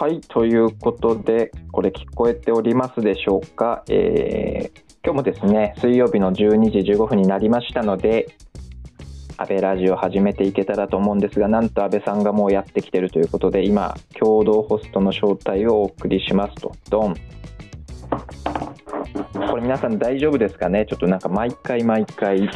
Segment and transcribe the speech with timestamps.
[0.00, 3.84] はい、ということで、これ聞こえておりますでしょうか？
[3.90, 8.34] えー今日もですね、水曜日の12時15分になりましたので、
[9.36, 16.72] あべラジオ始めていけたらと思うんですが、なんとあべさんがもうやってきてるということで、今、共同ホストの招待をお送りしますと。
[16.88, 17.14] ドン。
[19.50, 20.86] これ皆さん大丈夫ですかね？
[20.88, 22.48] ちょっとなんか毎回毎回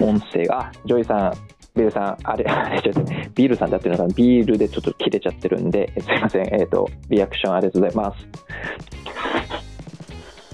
[0.00, 1.34] 音声が、あ、ジョイさん、
[1.74, 3.02] ビールさん、あれ、 あれちょっと
[3.34, 8.28] ビールさんだっていうのがビールでちょっと切れちゃってるんで、すいません、えっ、と、リアクションありがとうございます。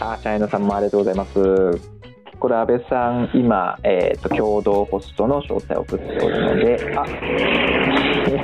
[0.01, 1.97] あ、チャイナさんもありがとうございます。
[2.39, 7.07] これ、安倍さん、今、えっ、と、共同ホストの招待を送っておるので、あ、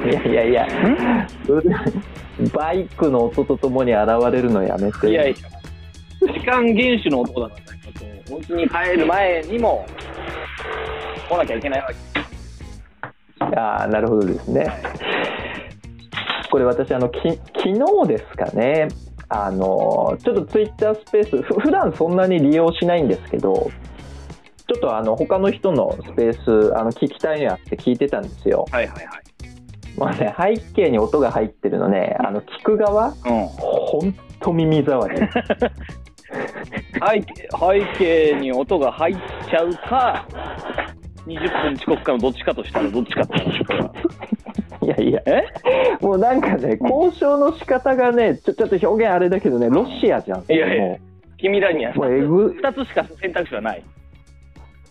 [0.06, 1.74] いやいやいや、それで
[2.54, 5.10] バイクの音とともに現れるのやめて。
[5.10, 5.34] いやいや、
[6.32, 9.84] 時間厳守の男だから、お家に帰る前にも
[11.28, 12.31] 来なきゃいけないわけ。
[13.56, 14.66] ああ、なるほどですね。
[16.50, 17.19] これ私あのき
[17.56, 18.89] 昨日ですかね。
[19.28, 23.70] あのちょっとツイッタースペースふ普段そんなに利用しないんですけど、
[24.66, 28.66] ちょっとあの他の人のスペースあの聞きたいなって聞いてたんですよ。
[28.70, 29.22] はいはいはい。
[29.97, 33.14] まあね背景に音が入ってるのね、あの聞く側うん。
[33.47, 35.27] 本当耳障り。
[36.33, 39.16] 背景背景に音が入っ
[39.50, 40.27] ちゃうか、
[41.27, 43.95] 20分遅刻かのどっちかとしたらどっちかって話これは
[44.83, 45.45] いやいや、え？
[46.01, 50.41] もうなんかね交渉の仕方がねちょちょっと表現あれだけどねロシアじゃん。
[50.41, 50.98] いやいや
[51.39, 53.84] 君らにはもうもうえぐ2つしか選択肢はない。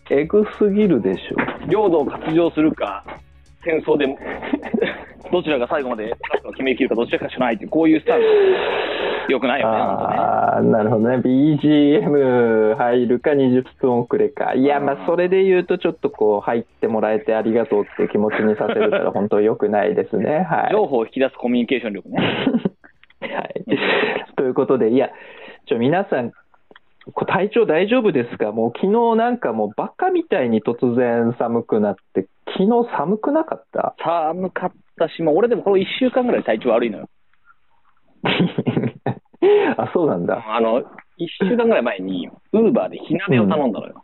[0.09, 1.68] えぐすぎるでしょ。
[1.68, 3.06] 領土を割譲するか、
[3.64, 4.08] 戦争で
[5.31, 6.14] どちらが最後まで
[6.52, 8.28] 決めきるか、どちらかしかないってこういうスタイル。
[9.30, 9.78] よくないよね。
[9.78, 11.18] ああ、なるほどね。
[11.18, 14.56] BGM 入るか20分遅れか。
[14.56, 20.46] いや、まあ、それで言うと、ちょっとこう、入ってもらえてありがとうっていう気持ちにさせるから、本当良くないですね。
[20.50, 20.72] はい。
[20.73, 22.18] 情報を引き出すコミュニケーション力ね。
[23.22, 23.64] はい。
[24.36, 25.12] ということで、いや、
[25.68, 26.35] ちょ、皆さん、こ
[27.25, 28.51] 体調大丈夫ですか？
[28.51, 33.95] もう昨日なんかもうバカみたいに突然寒くなって、昨日寒くなかった？
[34.03, 37.09] 寒かったし、もう俺でもこの1週間ぐらい体調悪いのよ。
[39.78, 40.44] あ、そうなんだ。
[40.47, 40.85] あの、1
[41.50, 44.03] 週間ぐらい前に、ウーバーで火鍋を頼んだのよ。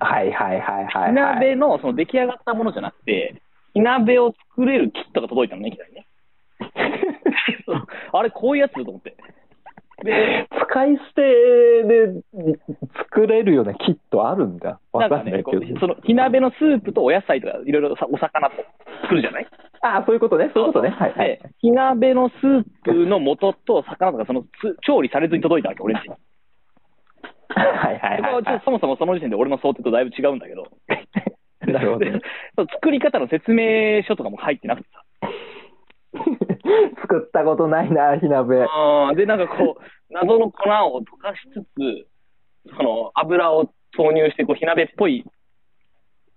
[0.00, 1.10] はいはいはいはい、はい。
[1.10, 3.42] 火鍋のその出来上がったものじゃなくて、
[3.74, 6.06] 火鍋を作れるキットが届いたのね、ね。
[8.12, 9.14] あれ、こういうやつと思って。
[10.04, 10.47] で、
[10.78, 11.22] 使い捨て
[11.84, 12.22] で
[13.10, 14.80] 作れるようなキットあるんだ。
[14.92, 15.60] わなんかんないけど。
[15.60, 18.56] こうその火鍋のスープとお野菜とかいろいろさお魚と
[19.02, 19.46] 作るじゃない
[19.82, 20.90] あそういうことね、そういうことね。
[20.90, 21.40] はい、はいで。
[21.60, 26.14] 火鍋のスープの素と魚とかそのつ調理されずに届いたわけ、 俺んちに。
[27.50, 30.68] はいはいはい、はちょっとそもそもその時点で俺の想定とだいぶ違うんだけど。
[31.66, 32.12] なるほどで。
[32.54, 35.02] その作り方の説明書とかも入ってなくてさ。
[37.00, 38.62] 作ったことないな、火鍋。
[38.62, 42.08] あーで、なんかこう、 謎の粉を溶かしつつ、
[42.76, 45.24] その油を投入して、こう、火鍋っぽい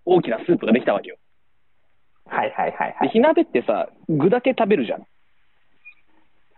[0.06, 1.18] 大きなスープができたわけよ。
[2.28, 3.10] はいはいはいはで、い。
[3.10, 5.06] 火鍋ってさ、具だけ食べるじゃん。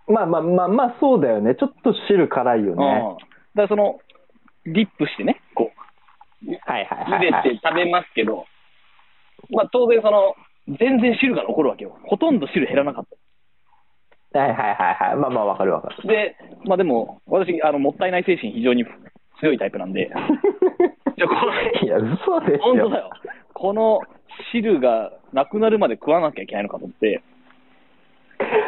[0.08, 1.56] まあまあまあまあ、そうだよね。
[1.56, 2.80] ちょっと汁辛いようん。
[2.80, 2.86] ね。
[2.86, 3.18] だか
[3.56, 4.00] らその、
[4.66, 5.72] ディップしてね、こ
[6.46, 7.44] う、はいはいはい、茹ではい。
[7.44, 8.46] て食べますけど、
[9.50, 10.36] まあ当然その、
[10.68, 11.98] 全然汁が残るわけよ。
[12.04, 13.16] ほとんど汁減らなかった。
[14.34, 15.16] はいはいはいはい。
[15.18, 16.08] まあまあわかるわかる。
[16.08, 16.36] で、
[16.66, 18.86] まあでも、私、あの、もったいない精神非常に
[19.40, 20.10] 強いタイプなんで、
[21.18, 22.60] じゃあこれいや、嘘ですよ。
[22.62, 23.10] 本当だよ。
[23.54, 24.02] この
[24.52, 27.22] 汁がなくなるまで食わなきゃいけないのかと思って、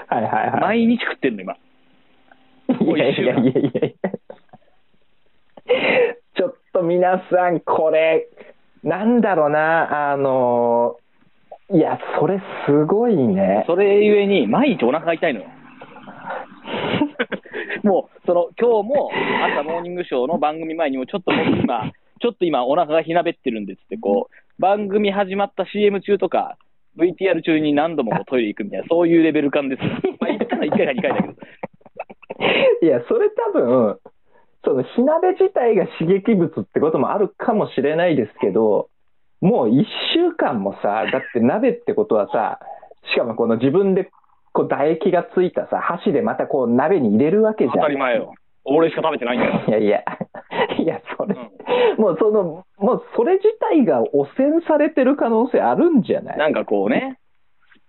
[0.07, 0.61] はいはいはい。
[0.61, 1.55] 毎日食ってるの、今。
[2.69, 4.11] いやいやいやいやいや。
[6.35, 8.27] ちょっと皆さん、これ、
[8.83, 10.97] なんだろうな、あの、
[11.71, 13.63] いや、それすごいね。
[13.65, 15.47] それゆえに、毎日お腹が痛いのよ。
[17.85, 19.11] もう、その、今日も
[19.53, 26.57] 朝モーニングショーの番組前にも、ちょっと僕今、 ちょっと今お腹がひなべってるんでっつって、こう、番組始まった CM 中とか、
[26.97, 29.89] VTR 中に何度もこうトイレ行くみたいな、そういうレベル感ですよ。
[30.19, 31.33] まあ、行ったら1回か2回だけど。
[32.81, 33.99] いや、それ多分、
[34.63, 38.89] その火鍋自体が刺激物ってこともあるかもしれないですけど、
[39.41, 39.85] もう1
[40.15, 42.59] 週間もさ、だって鍋ってことはさ、
[43.13, 44.09] しかもこの自分で
[44.55, 47.75] こう唾液がついたさ、箸でまたこう鍋に入れるわけじゃん。
[47.75, 48.33] 当たり前よ。
[48.63, 49.61] 俺しか食べてないんだよ。
[49.67, 50.03] いやいや、
[50.81, 51.35] いや、それ、
[51.97, 56.37] もうその、もうそれ自体が汚染されてる可能性あるんじゃない？
[56.37, 57.19] なんかこうね、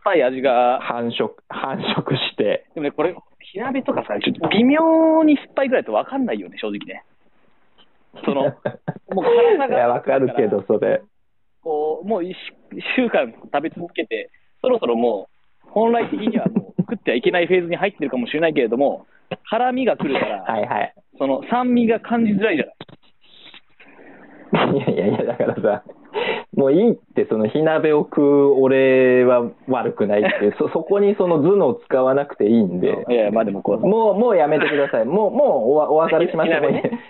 [0.05, 2.67] 酸っぱい味が、繁殖、繁殖して。
[2.75, 7.05] でもね、これ、火鍋とかさ、ちょっと微妙に酸っぱいぐらいと分かんないよね、正直ね。
[8.25, 8.43] その、
[9.15, 11.01] もう体がいや、わかるけど、それ。
[11.63, 12.37] こう、もう一
[12.97, 14.31] 週間食べ続けて、
[14.61, 15.36] そろそろもう、
[15.71, 19.07] 本来的にはもう、食ってはいけないフェーズに入ってるかもしれないけれども、
[19.51, 20.95] 辛みが来るから、はいはい。
[21.19, 22.77] その酸味が感じづらいじゃない。
[24.77, 25.85] いやいやいや、だからさ、
[26.57, 35.05] もういいって、その火鍋を食う俺は悪くないっていう、 そ、そこにその頭脳を使わなくていいんで、いやいや、まあでもこう、もう、もうやめてください。
[35.05, 36.61] もう、もうおわお別れしましょう。
[36.61, 37.01] 火鍋ね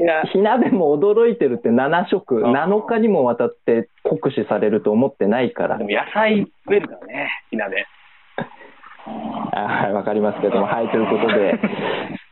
[0.00, 5.84] いや火鍋も驚いてるって7食、うん7日にもわたって酷使されると思ってないからで。
[5.84, 7.84] も野菜食えるからね、火鍋。
[9.06, 11.58] あはい、わかりますけども、はい、ということで、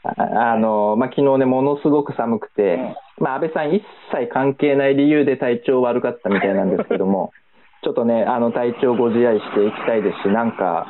[0.02, 2.78] ああの、まあ、昨日ね、ものすごく寒くて、
[3.18, 3.82] まあ、安倍さん一
[4.12, 7.32] 切関係ない理由で体調悪かったみたいなんですけども、
[7.82, 10.86] ちょっとね、あの、体調ご自愛していきたいですし、なんか、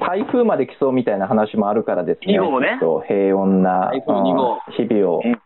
[0.00, 5.38] 台風まで来そうみたいな話もあるからですね、ねと平穏な、日々をうん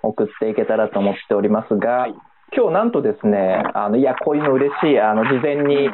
[0.00, 2.14] 送っていけたらと思っておりますが、はい
[2.56, 5.90] 今日なんとですね、あの、いや、こういうの嬉しい、あの、事前に、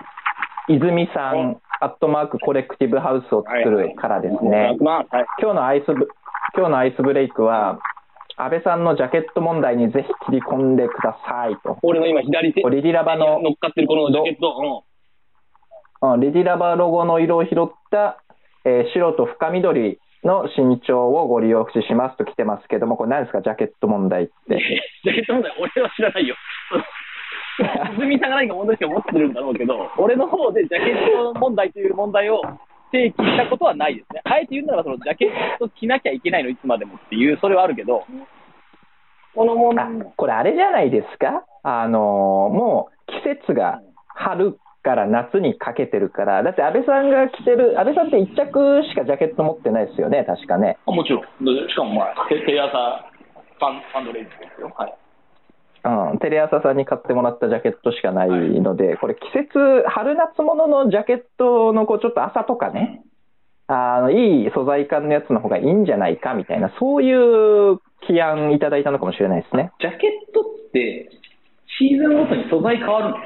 [0.69, 5.27] 泉さうんん、アットマークコレクティブハウスを作るからですね、100万はい。
[5.41, 6.09] 今日のアイスブ、
[6.57, 7.79] 今日のアイスブレイクは、
[8.37, 11.79] 安倍さんのジャケット問題にぜひ切り込んでくださいと。
[11.83, 14.85] 俺の今左手、リディラバの乗っかってるこのジャケット、
[16.03, 16.17] う？
[16.17, 18.19] んリディラバロゴの色を拾った、
[18.65, 24.57] えー白と深緑の身長をご利用しますと来てますけども、これ何ですか、ジャケット問題っうん。
[24.57, 24.63] て。
[25.05, 26.35] ジャケット問題、俺は知らないよ。
[28.15, 32.41] 泉さんが何か問題しか持ってるんだろうけど、俺の方でジャケット問題という問題を
[32.93, 34.21] 提起したことはないですね。
[34.25, 38.05] あえて言うならば、そのジャケット着なきゃいけないの、いつまでもっていう、それはあるけど、
[39.35, 42.01] この問あ題、これあれじゃないですか、あのー
[42.55, 50.79] もう季節が春から夏にかけてるから、だって安倍さんが着てる、安倍さんって1着しかジャケット持ってないですよね、確かね。
[50.87, 51.45] あもちろん。
[51.45, 53.11] でしかも、まあ、テテレ朝
[53.59, 54.73] ファンファンドレイズですよ。
[54.77, 54.95] はい。
[55.85, 63.03] うん、テレ朝さんに買ってもらったジャケットしかないので、これ季節、春夏物のジャケットのこうちょっと朝とかね、
[63.67, 69.73] あの、いい素材感のやつの方がいいんじゃないかみたいな、そういう起案いただいたのかもしれないですね。
[69.79, 71.11] ジャケットって、
[71.79, 73.17] シーズンごとに素材変わるの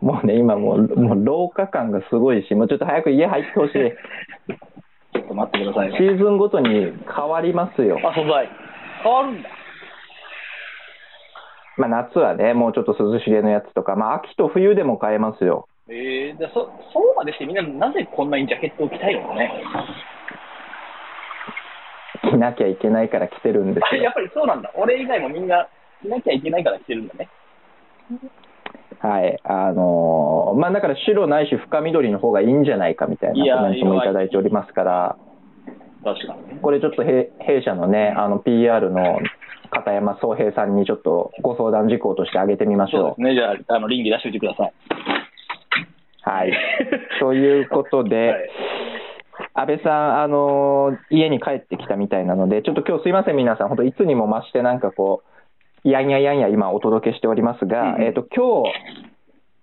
[0.00, 3.72] もうね、今もう、もう廊下感がすごいし、もうちょっと早く家入ってほしい。
[5.14, 7.98] ちょっと待ってくださいシーズンごとに変わりますよ。
[8.04, 8.48] あ、素材。
[9.02, 9.48] 変わるんだ。
[11.76, 15.68] まあ夏はね、もうちょっと涼しげのやつとか、まあ秋と冬でも買えますよ。
[15.88, 19.50] えー、でそそうまでしてみんななぜこんなにジャケットを着たいのね。
[22.22, 24.14] 着なきゃいけないから着てるんですよやっ。
[24.14, 24.72] ぱりそうなんだ。
[24.76, 25.68] 俺以外もみんな
[26.02, 27.28] 着なきゃいけないから着てるんだね。
[29.00, 29.38] はい。
[29.44, 35.16] あのーまあだから白ないし深緑の方がいいんじゃないかみたいなコメントもいただいておりますから、
[36.04, 36.60] 確かにね。
[36.62, 39.18] これちょっと弊弊社のね、あの PR の
[39.74, 43.34] 片山宗平さんにちょっとご相談事項として挙げてみましょそうですね。
[43.34, 44.72] じゃあ、あの、倫理出しておいてください。
[46.26, 46.30] う。
[46.30, 46.52] はい。
[47.20, 48.50] ということで、はい
[49.52, 55.22] 安倍さん、あのー家に帰ってきたみたいなので、ちょっと今日すいません、皆さん、本当いつにも増してなんかこ
[55.84, 58.72] う、やんややんや今お届けしておりますが、うんえっ、と、今日、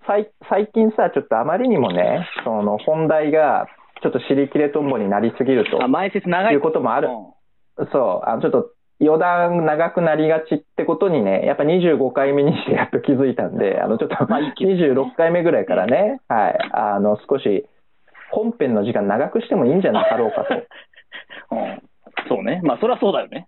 [0.08, 3.68] 最最近さ、ちょっとあまりにもね、その本題が、
[4.02, 6.54] ちょっと尻切れとんぼになりすぎるとあ、前説長い。
[6.54, 7.08] いうこともある
[7.78, 8.72] うんそう、あのちょっと
[9.02, 17.66] 余談長くなりがちってことにね、やっぱ25回目にしてやっと気づいたんで、 あのちょっとまあいいけど26回目ぐらいからね、はい、あの少し
[18.32, 20.54] 本編の時間長くしてもいいんじゃなかろうかと。
[21.52, 21.92] うん
[22.28, 22.62] そうね。
[22.64, 23.48] まあ、そりゃそうだよね。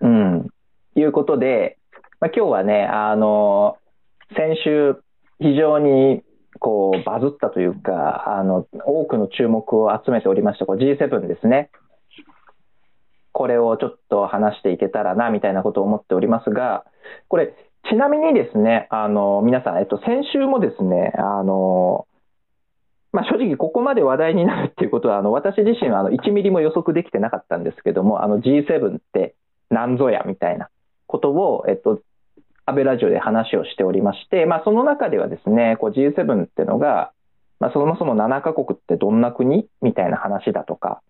[0.00, 0.48] うん。
[0.96, 1.78] いうことで、
[2.20, 3.76] まあ、今日はね、あの、
[4.36, 4.96] 先週、
[5.40, 6.22] 非常に、
[6.58, 11.70] こう、バズったというか、あの、多くの注目を集めておりました、こう G7 ですね。
[13.32, 16.84] これをちょっと話していけたらな、みたいなことを思っておりますが、
[17.28, 17.54] これ、
[17.90, 22.06] ちなみにですね、あの、皆さん、えっと、先週もですね、あの、
[23.12, 29.34] まあ、正直ここまで話題になるっていうことは、あの、私自身はあの1ミリも予測できてなかったんですけども、あの G7 って
[29.68, 30.70] 何ぞやみたいな
[31.06, 32.00] ことを、えっと、
[32.64, 37.12] 安倍ラジオで話をしておりまして、まあ、その中ではですね、こう G7 ってのが、
[37.60, 39.68] まあ、そもそも7カ国ってどんな国？
[39.82, 41.02] みたいな話だとか、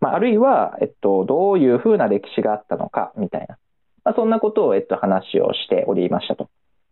[0.00, 3.56] まあ、あるいは、えっと、どういうふうな歴史があったのかみたいな、
[4.04, 6.48] まあ、そんなことを、えっと、話をしておりましたと。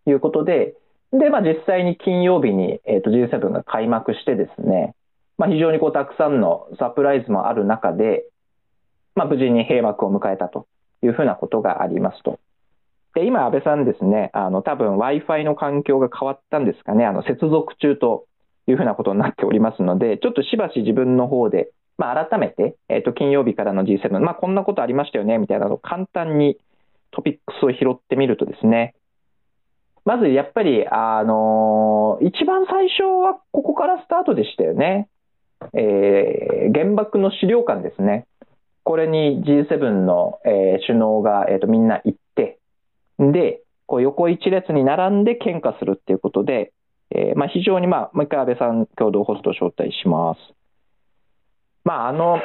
[0.06, 0.74] いうことで、
[1.12, 4.94] で、まあ、実際に金曜日に、えっと G7 が開幕してですね、
[5.38, 8.26] まあ、非常にこうたくさんのサプライズもある中で、
[9.14, 10.66] まあ、無事に閉幕を迎えたと。
[11.04, 12.40] いうふうなことがありますと。
[13.14, 18.26] で、今、安倍さんですね、あの、多分 Wi-Fi の環境が変わったんですかね、あの、接続中と
[18.66, 26.58] いうふうなことになっておりますので、ちょっとしばし自分の方で、まあ、改めて、えっ、と、金曜日からの G7、まあ、こんなことありましたよね、みたいなのを簡単に
[27.12, 28.94] トピックスを拾ってみるとですね、
[30.04, 35.08] まずやっぱり、あのー一番最初はここからスタートでしたよね。
[35.72, 38.26] えー原爆の資料館ですね。
[38.82, 42.58] これに G7 の、えー首脳が、えーとみんな行って、
[43.18, 46.72] で、こう横一列に並んで献花するっていうことで、
[47.10, 50.40] えーまあ、非常に、まあ、もう一回安倍さん共同ホストを招待します。
[51.84, 52.40] まあ、あの、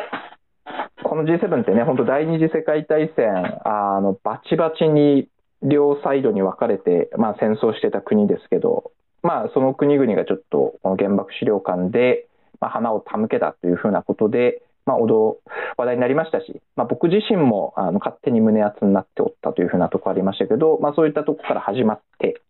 [1.03, 5.29] この G7 ってね、本当第二次世界大戦、あの、バチバチに
[5.63, 8.91] 両サイドに分かれて、まあ、戦争してた国ですけど、
[9.23, 12.27] まあ、その国々がちょっと、この原爆資料館で、
[12.59, 22.41] まあ、花を手向けたというふうなことで、まあ、話題になりましたし、まあ、僕自身もあの勝手に胸熱になっておったというふうなところありましたけど、まあ、そういったところから始まって、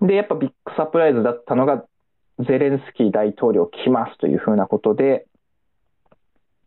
[0.00, 1.84] で、やっぱビッグサプライズだったのが、
[2.38, 5.26] ゼレンスキー大統領来ますというふうなことで、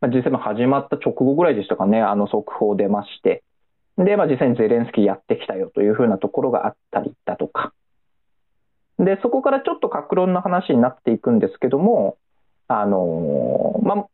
[0.02, 3.44] まあ、G7 始まった直後ぐらいでしたかね、あの速報出まして、
[3.98, 7.74] で、まあ、実際にゼレンスキーやってきたよというふうなところがあったりだとか、
[8.98, 12.18] で、そこからちょっと格論の話になっていくんですけども、
[12.68, 14.08] あのまあ、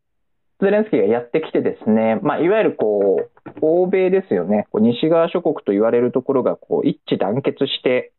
[0.61, 8.11] ゼレンスキーがやってきてですね、まあ、いわゆるこう、欧米ですよね、こう西側諸国と言われるところがこう一致団結して、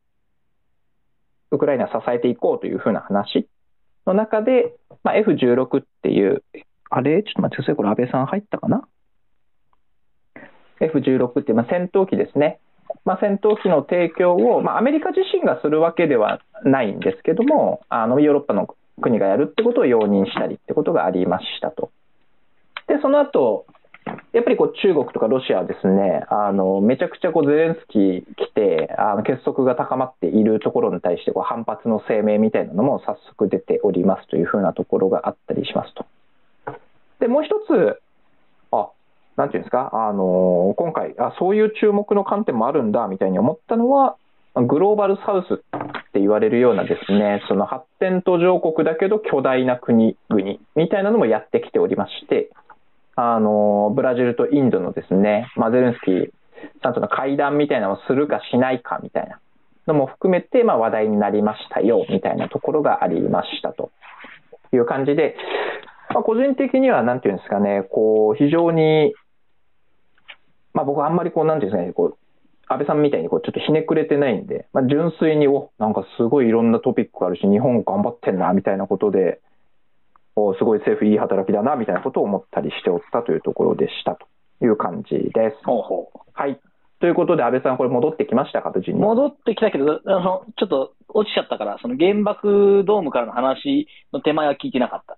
[1.51, 3.49] ウクライナを支えていこうというふうな話
[4.07, 6.43] の中で、まあ、F16 っていう、
[6.91, 7.23] あれ？
[7.23, 8.87] ちょっと待ってください、これ安倍さん入ったかな
[10.81, 12.61] ?F16 って、まあ、戦闘機ですね。
[13.05, 21.91] まあ、戦闘機の提供を、まあ、アメリカ自身がするわけではないんですけども、あのヨーロッパの国がやるってことを容認したりってことがありましたと。
[22.87, 23.67] で、その後、
[24.33, 36.07] やっぱりこう中国とかロシアはですね、あのめちゃくちゃこうゼレンスキー来て、あの結束が高まっているところに対してこう反発の声明みたいなのも早速出ておりますというふうなところがあったりしますと。
[37.27, 38.01] で、もう一つ、
[38.71, 38.91] あ、
[39.37, 44.17] なんていうんですか、あの今回あ、そういう注目の観点もあるんだみたいに思ったのは、
[44.55, 45.59] グローバルサウスっ
[46.13, 52.49] て言われるようなですね、その発展途上国だけど巨大な国々みたいなのもやってきておりまして、
[53.17, 56.31] あのブラジルとインドのですね、ま、ゼレンスキー
[56.83, 59.41] さんとの会談みたいなのをするかしないかみたいな
[59.87, 63.91] のも含めて、まあ、話題になりましたよみたいなところがありましたと
[64.73, 65.37] いう感じで、
[66.11, 69.13] まあ、個人的にはなんていうんですかね、こう非常に、
[70.73, 72.19] まあ、僕はあんまりこう、なんていうんですかね、こう
[72.69, 79.41] 安倍さんみたいにこうちょっとひねくれてないんで、まあ、純粋に、おなんかすごいいろんなトピックがあるし、日本頑張ってんなみたいなことで、
[80.35, 84.27] おすごい政府いい働きだなみたいなことを思ったりしておったというところでしたと
[84.65, 85.65] いう感じです。
[85.65, 86.61] ほうほうはい。
[87.01, 89.01] ということで、安倍さん、これ戻ってきましたか、無事に？
[89.01, 95.17] 戻ってきたけど、あのちょっと落ちちゃったから、その原爆ドームからの話の手前は聞いてなかった。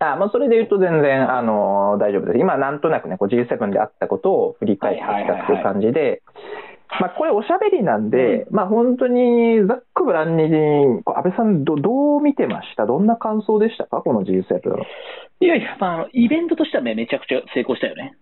[0.00, 2.38] あまあ、それで言うと全然、あの大丈夫です。
[2.38, 6.22] 今、なんとなくね、こう G7 であったことを振り返ってきたという感じで、
[7.00, 10.44] まあ、これおしゃべりなんで、まあ、本当にざっくばらんに、
[11.04, 12.86] 安倍さんど、どう見てました？
[12.86, 14.00] どんな感想でしたか？
[14.02, 14.32] この G7。
[15.40, 18.16] いやいや、まあ、イベントとしてはね、めちゃくちゃ成功したよね。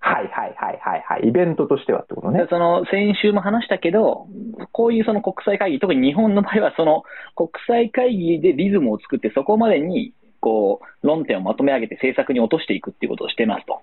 [0.00, 1.28] はいはいはいはいはい。
[1.28, 2.48] イベントとしてはってことねで。
[2.48, 4.26] その先週も話したけど、
[4.72, 7.02] こういうその国際会議、特に日本の場合は、その
[7.34, 13.80] 国際会議でリズムを作って、そこまでにこう論点をまとめ上げて政策に落としていくっていうことをしてますと。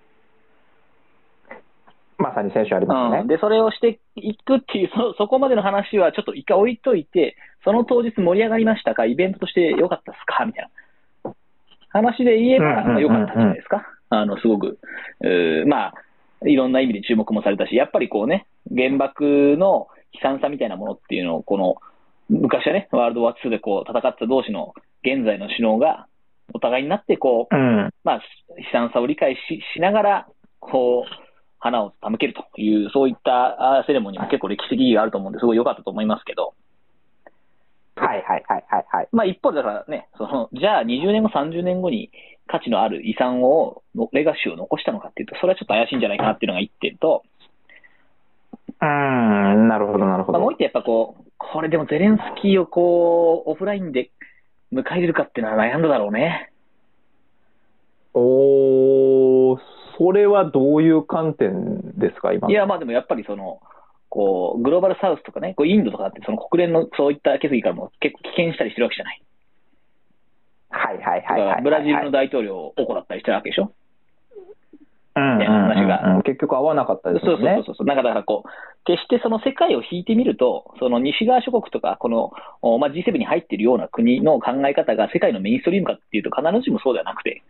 [2.18, 3.22] まさに先週ありましたね。
[3.24, 10.46] うん、で、それをしていくっていうそ、そこまでの話はちょっと一回置いといて、その当日盛り上がりましたか、イベントとして良かったですか？
[10.46, 10.70] みたい
[11.26, 11.34] な
[11.90, 13.86] 話で言えば、まあ良かったんじゃないですか。
[14.10, 14.80] あの、すごく、
[15.68, 15.94] まあ、
[16.46, 18.46] いろんな意味で注目もされたし、やっぱりこうね、
[18.76, 21.76] 原爆の悲惨さみたいなものっていうのを、この、
[22.30, 26.08] 昔はね、ワールドワー2でこう戦った同士の現在の首脳が、
[26.54, 27.90] お互いになってこう、うん。
[28.04, 28.22] まあ、悲
[28.72, 30.28] 惨さを理解ししながら、
[30.60, 31.26] こう、
[31.60, 36.54] 花を手向けるという、そういったあセレモニーも結構歴史的意義があると思うんで、すごい良かったと思いますけど、
[37.96, 39.08] はいはいはいはいはい。
[39.12, 42.12] まあ一方でだからね、その、じゃあ20年後、30年後に
[42.48, 47.24] 価値のある遺産を、のレガシーを残したのかっていうと、それはちょっと怪しいんじゃないかなっていうのが一点と、
[48.82, 50.56] うん、なるほどなるほまあ、もうど。
[50.56, 54.12] 一点やっぱこう、これでもゼレンスキーをこう、オフラインで
[54.74, 56.52] 迎え入れるかっていうのは悩んだだろうね。
[58.14, 59.60] おー、
[59.98, 62.52] それはどういう観点ですか、今の。
[62.52, 63.62] いや、まあでもやっぱりその、
[64.16, 69.22] こう、グローバルサウスとかね、こうインドとかって、その国連のそういった決議からも結構棄権したりしてるわけじゃない。
[70.72, 73.72] はいはいはいブラジルの大統領を行ったりしてるわけでしょ？
[75.16, 77.56] うんうんね話がうんうん結局合わなかったですそうよね。
[77.58, 77.88] そうそうそう。
[77.88, 78.50] なんかだからこう、
[78.86, 82.32] 決してその世界を引いてみると、その西側諸国とか、この、
[82.62, 87.44] おまあ、G7 に入っているような国の考え方が世界のメインストリームかっていうと必ずしもそうではなくて、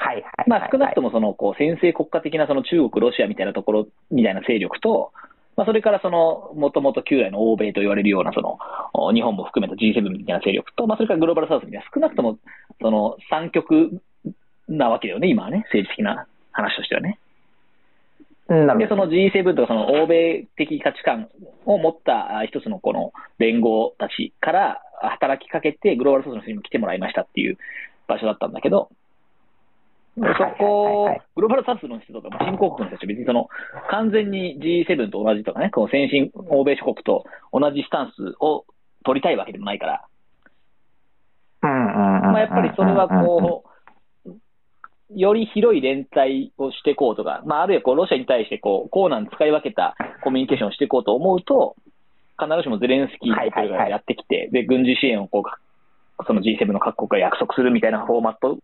[0.00, 0.48] はいはいはいはい。
[0.48, 5.12] まあ少なくともその、こう、先制国家的なその中国、ロシアみたいなところ、みたいな勢力と、
[5.56, 8.58] まあ、それからその、もともと旧来の欧米と言われるような、その、
[8.94, 12.38] お日本も含めた G7 みたいな勢力と、まあ、それからグローバルサウスみたいな、少なくとも、
[12.80, 14.00] その、三極
[14.68, 17.18] なわけだよね、今はね、政治的な話としてはね。
[18.78, 18.88] で。
[18.88, 21.28] その G7 とかその欧米的価値観
[21.66, 27.58] を持ったあ一つのこの連合たちから働きかけて、グローバルサウスの人にも来てもらいましたっていう
[28.08, 28.90] 場所だったんだけど、
[30.16, 30.24] そ
[30.58, 33.48] こはい、グローバルサウスの人とか、まあ新興国の人たちは別にその
[33.90, 38.64] 完全に G7 と同じとかね、この先進欧米諸国と同じスタンスを
[39.04, 40.04] 取りたいわけでもないから、
[41.62, 43.70] うんうんうんうんまあ、やっぱりそれはこう、
[45.14, 51.76] より広い連帯をしていこうとか、まあ、あるいはこうロシアに対してこう、コーナーに使い分けたコミュニケーションをしていこうと思うと、
[52.38, 58.58] 必ずしもゼレンスキー大統領がやってきて、で、軍事支援をこう、その G7 の各国が約束するみたいなフォーマット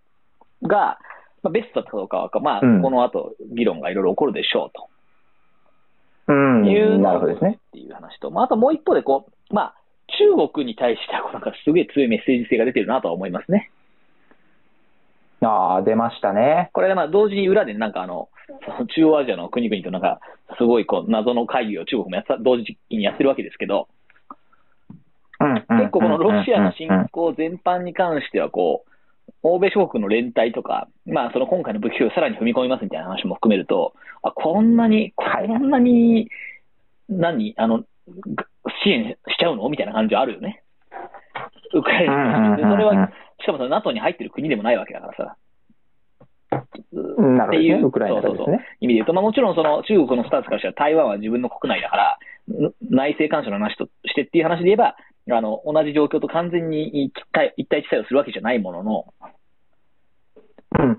[0.62, 0.98] が、
[1.46, 4.88] まあ、ベストだったかどうかは、まあ、うんこの後、議論がいろいろ起こるでしょうと。
[6.28, 7.58] うん、いうのなるほどですね。
[7.68, 9.74] っていう話と、まあ、あともう一方でこう、まあ、
[10.18, 13.70] 中国に対しては、なんかすげえ強いメッセージ性が出てるなとは思いますね。
[15.40, 16.70] ああ、出ましたね。
[16.72, 18.28] これまあ同時に裏でなんかあの、
[18.64, 20.20] その中央アジアの国々となんか、
[20.58, 23.88] すごいこう謎の会議を中国もやった同時にやってるわけですけど、
[25.38, 28.90] うんうん結構このロシアの侵攻全般に関してはこう、
[29.42, 36.28] 欧米諸国の連帯とか、まあその今回の武器供与をさらに踏み込みますみたいな話も含めると、あ、こんなに、こはいんなに、
[37.08, 37.78] 何、あの、
[38.34, 38.46] が
[38.84, 40.62] 支援しちゃうのみたいな感じはあるよね。
[41.74, 45.36] ウクライナそれは、しかもその NATO に入ってる国でもないわけだからさ。
[46.92, 47.58] うんなるほどね。
[47.58, 48.64] っていうウクライナがですそうそうね。
[48.80, 52.18] 意味で言うと、まあ、もちろんその中国のスタンスからしたら台湾は自分の国内だから、
[52.48, 54.96] ん内政干渉の話としてっていう話で言えば、
[55.28, 59.14] あの同じ状況と完全に一体一体一体をするわけじゃないものの、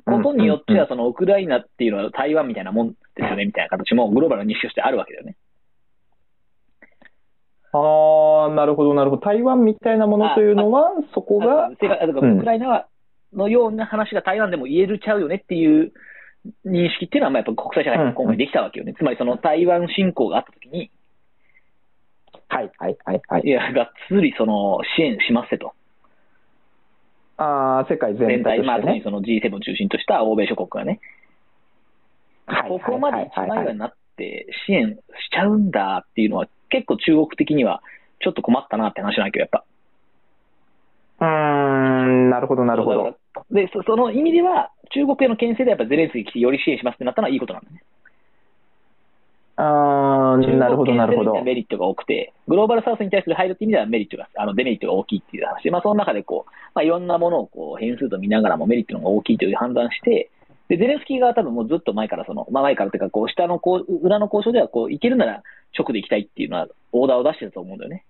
[0.05, 5.35] ことによっては、そのウクライナっていうのは台湾みたいなもんですよねみたいな形もグローバルな認識としてあるわけだよね。
[7.73, 9.21] ああ、なるほど、なるほど。
[9.21, 12.87] 台湾みたいなものというのは、そこが、正確だかウクライナは
[13.33, 15.91] のような話が台湾でも言えるちゃうよねっていう
[16.65, 18.93] 認識っていうのは、まあやっぱ国際社会に今回できたわけよね。
[18.97, 20.91] つまりその台湾侵攻があったときに、
[22.47, 23.49] はい、はい、はい、はいい。
[23.49, 25.73] や、がっつりその支援しますせと。
[27.37, 28.81] ああ、世界全全体、まあ。
[28.81, 30.99] 特にその G7 を中心とした欧米諸国がね、
[32.47, 34.99] はいここまで一枚岩になって支援し
[35.31, 37.81] ちゃうんだっていうのは、結構中国的には
[38.21, 39.63] ちょっと困ったなって話なんだけど、やっぱ。
[41.19, 43.17] うーん、なるほど、なるほど。
[43.51, 47.83] でそ、その意味では、中国への牽制でやっぱゼレンスキー来てより支援しますってなったのはいいことなんだね。
[49.59, 51.41] ああ、なるほど、なるほど。
[51.41, 60.29] メリットが多くて、グローバルサウスに対する配慮っていう意味ではメリットが、あのデメリットが大きいっていう話で、まあ、その中でこう、まあ、いろんなものをこう変数と見ながらもメリットの方が大きいという判断して、
[60.69, 65.41] で、ゼレンスキー側は多分もうずっと前からその、まあ、前からというか、こう、下のこう、裏の交渉では、こう、いけるなら
[65.77, 68.03] 直で行きたいっていうのは、オーダーを出してると思うんだよね。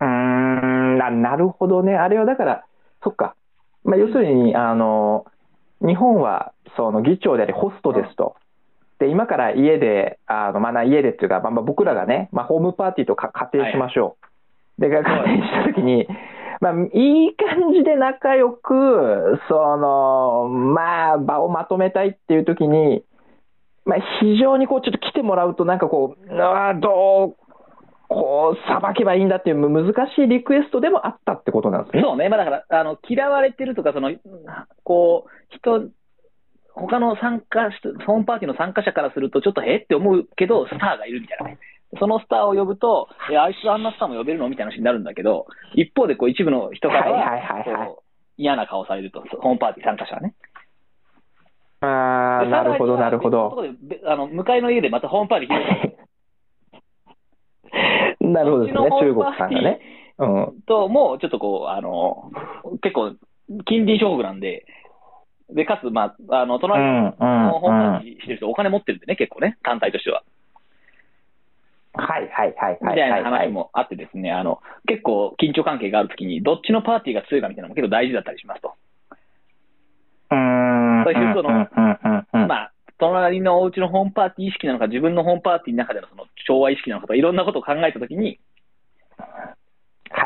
[0.00, 1.94] うーんな、なるほどね。
[1.94, 2.64] あれはだから、
[3.04, 3.34] そっか。
[3.84, 5.26] まあ、要するに、あの、
[5.82, 8.36] 日本は、その議長でありホストですと。
[9.00, 14.18] で、今から家で、あの、まあ、家でっていうか、まあ、まあ僕らがね、まあ、ホームパーティーとか仮定しましょ
[14.78, 14.80] う。
[14.80, 16.06] で、仮定したときに、
[16.60, 23.02] まあ、いい感じで仲良く、その、まあ、場をまとめたいっていうときに、
[23.86, 27.36] まあ、非常にこう、ちょっと来てもらうと、なんかこう、ああ、どう、
[28.08, 32.02] こう、さばけばいいんだっていう難しいリクエストでもあったってことなんですね。
[32.02, 32.28] そうね。
[32.28, 34.10] まあ、だから、あの、嫌われてるとか、その、
[34.84, 35.88] こう、人、
[36.80, 41.58] 他の参加し、ホームパーティーの参加者からすると、ちょっとへって思うけど、スターがいるみたいなね。
[41.98, 44.48] そのスターを呼ぶと、え、あいつあんなスターも呼べるの？
[44.48, 47.96] みたいな話になるんだけど、一方で、こう、一部の人からは、
[48.36, 50.34] 嫌な顔されると、ホームパーティー参加者はね。
[51.80, 53.56] ああ、でなるほど、なるほど。
[54.06, 55.96] あの、向かいの家でまたホームパーティー開
[58.32, 59.80] なるほどですね、中国さんがね。
[60.18, 60.62] うん。
[60.66, 62.30] と、もうちょっとこう、あの、
[62.82, 63.14] 結構、
[63.64, 64.64] 近隣諸国なんで、
[65.54, 67.12] で、かつ、まあ、あの、隣の
[67.58, 68.02] ホームパーうん。
[68.02, 70.22] ティーしてる人、お金持ってるんでね、結構ね、単体としては。
[71.94, 72.96] はい、はい、はい、みはい。
[72.96, 78.74] たいな話もあってですね、あの、結構緊張関係があるときに、どっちのパーティーが強いかみたいなのも結構大事だったりしますと。
[80.30, 80.36] うー
[81.00, 81.04] ん。
[81.04, 82.48] そういうそのうん、うん、うん、うん。
[82.48, 88.38] まあ、隣のお家のホームパーティー意識なのか、自分のホームパーティーの中でのその調和意識なのかとか、いろんなことを考えたときに、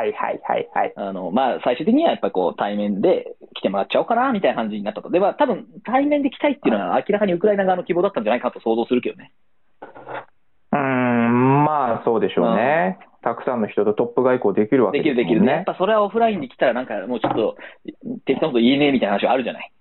[0.05, 0.93] はい、はい、はい、はい。
[0.97, 5.11] あの、まあ、最終的にはやっぱりこう、対面で来てもらっちゃおうかな、みたいな感じになったと。
[5.11, 9.33] で、まあ、多分、対面で来たいっていうのは明らかにウクライナ側の希望だったんじゃないかと想像するけどね。
[10.73, 12.99] うーん、まあ、そうでしょうね。
[13.23, 15.41] たくさんの人とトップ外交できるわけできるですもんね。
[15.41, 15.53] できるね。
[15.53, 17.57] やっぱそれはオフラインで来たらなんかもうちょっと、
[18.27, 19.73] 適当なこと言えねえみたいな話はあるじゃない。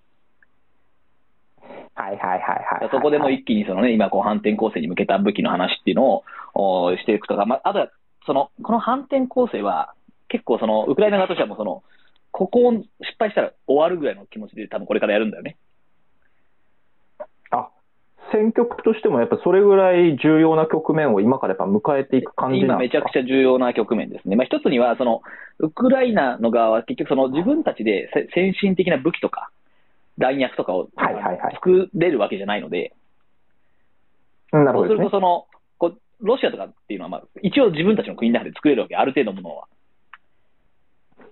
[1.94, 2.88] はいはいはいはい。
[2.90, 7.88] そこでも一気にそのね、今こう反転攻勢に向けた武器の話っていうのをおしていくとか、まあ、あとは、
[8.26, 9.94] その、この反転攻勢は、
[10.28, 11.82] 結構その、ウクライナ側としてはもうその、
[12.30, 12.86] ここを失
[13.18, 15.56] 敗したら終わるぐらいの気持ちで多分これからやるんだよね。
[17.50, 17.68] あ、
[18.32, 22.74] 戦局としてもやっぱそれぐらい重要な局面を今からやっぱ迎えていく感じなんですか？
[22.74, 24.34] 今めちゃくちゃ重要な局面ですね。
[24.34, 25.22] まあ一つには、その、
[25.60, 29.50] ウクライナの側は結局その自分たちでせ先進的な武器とか、
[30.18, 30.88] 弾薬とかを
[31.52, 32.94] 作れるわけじゃないので、
[34.50, 34.92] そうす。
[34.92, 35.46] るとその、
[35.78, 39.68] こうロシアとかっていうのは、まあ、一応自分たちの国の中で作れるわけ、ある程度のものは。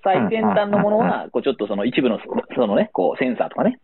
[0.03, 2.19] 最先端のものは、こうちょっとその一部の
[2.55, 3.79] そのね、こうセンサーとかね、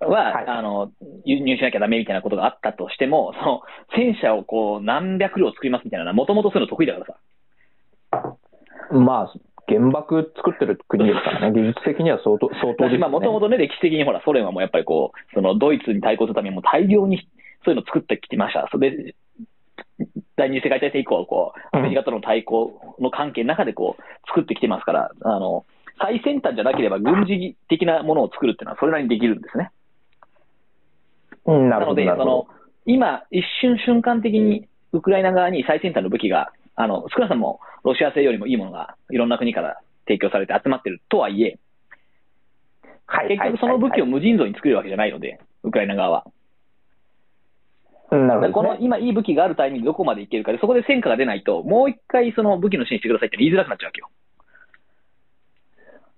[0.00, 0.90] は、はいあの、
[1.24, 3.62] 輸入しなきゃダメみたいなことがあったとしても、その
[3.94, 8.36] 戦車をこう何百両作りますみたいなのは、もともとそういうの得意だからさ。
[8.92, 9.32] まあ、
[9.68, 12.98] 原爆作ってる国ですからね、技術的には相当 相当ですね。
[12.98, 17.18] まあ、もともとね、歴史的にほら、ソ連はもうやっぱりこう、そのドイツに対抗するためにもう大量に
[17.64, 18.68] そういうのを作ってきてました。
[18.72, 19.14] それで、
[20.36, 25.64] 第二次世界大戦以降、こう、アメリカとの対抗の関係の中でこう、作ってきてますから、あの、
[26.00, 29.70] 最先端じゃなければ軍事的なものを作るっていうのはそれなりにできるんですね。
[31.46, 32.02] うん、なるほど。
[32.02, 32.46] なので、その、
[32.86, 41.58] 今、一瞬瞬間的にウクライナ側に最先端の武器が、あの、少なくともロシア製よりもいいものがいろんな国から提供されて集まってるとはいえ、
[43.06, 46.24] はい結局その武器をはい無尽蔵に作れるわけじゃないので、ウクライナ側は。
[48.12, 54.10] うんなるほど、だからこの今いい武器があるタイミングでどこまでいけるかで、そこで戦果が出ないと、もう一回その武器の支援してくださいって言いづらくなっちゃうわけよ。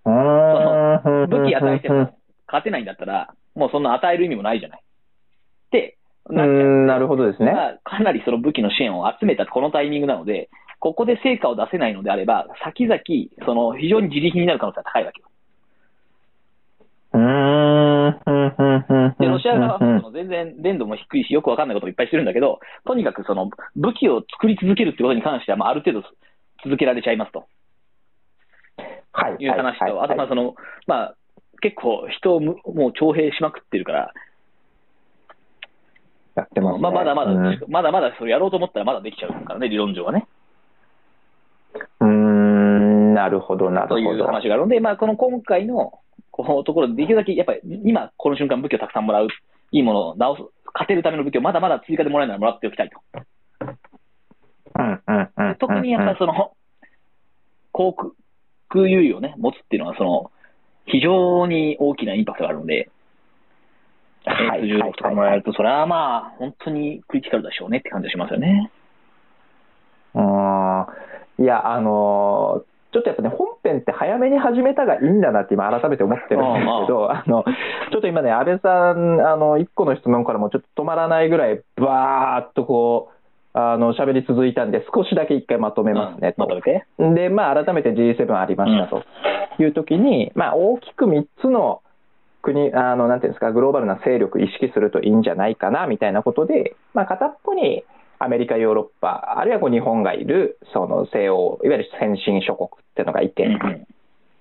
[0.05, 4.81] うーん武器与えても勝てないんだったら、もうそんな与える意味もないじゃない。
[4.81, 6.57] ってうなっちゃう。
[6.57, 7.53] ん、なるほどですね。
[7.53, 13.01] まあかなりその武器の支援を集めたこのタイミングなので、ここで成果を出せないのであれば、先々、
[13.47, 15.29] その非常に自力になる可能性が高いわけよ。
[17.15, 26.03] うーん、で、ロシア側はその全然連度も低いし、よくわかんないこともいっぱいしてるんだけど、とにかくその武器を作り続けるってことに関しては、まあ、ある程度
[26.65, 27.47] 続けられちゃいますと
[29.13, 29.37] はい。
[29.43, 30.55] いう話と、はいあとまあその、
[30.87, 31.15] まあ、
[31.61, 34.13] 結構人をむもう徴兵しまくってるから、
[36.35, 36.81] やってますね。
[36.81, 40.27] まあ、まだまだ、うんまだまだそれやろうと思ったらまだできちゃうからね、理論上はね。
[42.01, 44.01] うーん、なるほど、なるほど。
[44.01, 46.01] という話があるので、まあ、この今回の
[46.33, 49.29] このところで、できるだけやっぱり今、この瞬間、武器をたくさんもらう、
[49.71, 50.43] いいものを直す、
[50.75, 53.01] 勝てるための武器をまだまだ追加でもらえるならもらっておきたいと。
[54.79, 55.57] うん、うん、うん。
[55.57, 56.53] 特にやっぱりその、
[57.73, 57.95] 航
[58.69, 60.31] 空優位をね、持つっていうのは、その、
[60.87, 62.91] 非常に大きなインパクトがあるので、
[64.25, 68.71] はい S16 とかもらえると、それはまあ、本当にクリティカルでしょうねって感じがしますよね。
[70.15, 77.43] うーんいや、あのーちょっとやっぱね、本編って早めに始めたがいいんだなって今改めて思ってるんですけど、あの、
[77.91, 86.55] ちょっと今ね、安倍さん、あの、一個の質問からもちょっと止まらないぐらい、バーっとこう、あの、喋り続いたんで、少しだけ一回まとめますね、まと。
[86.55, 86.87] めて。
[86.99, 89.03] で、まあ、改めて G7 ありましたと
[89.63, 91.83] いう時に、まあ、大きく3つの
[92.43, 97.85] 国、あの、なんていうんですか、グローバルな勢力意識するといいんじゃないかな、みたいなことで、まあ、片っぽに
[98.25, 103.49] アメリカ、ヨーロッパ、あるいはこう日本がいる、その西欧、いわゆる先進諸国っていうのがいて、